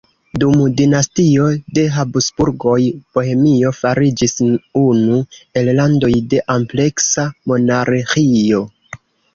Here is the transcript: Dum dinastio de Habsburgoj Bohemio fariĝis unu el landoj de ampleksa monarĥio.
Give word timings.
Dum 0.43 0.61
dinastio 0.77 1.49
de 1.77 1.83
Habsburgoj 1.97 2.79
Bohemio 3.19 3.75
fariĝis 3.83 4.35
unu 4.87 5.21
el 5.63 5.71
landoj 5.83 6.13
de 6.35 6.43
ampleksa 6.59 7.31
monarĥio. 7.55 8.67